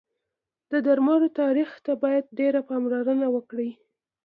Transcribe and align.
د 0.71 0.73
درملو 0.85 1.27
تاریخ 1.41 1.69
ته 1.85 1.91
باید 2.03 2.33
ډېر 2.39 2.53
پاملرنه 2.69 3.27
وکړی 3.35 3.69